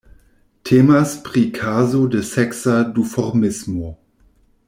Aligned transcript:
Temas 0.69 1.11
pri 1.27 1.43
kazo 1.57 2.01
de 2.15 2.23
seksa 2.31 2.79
duformismo. 2.97 3.93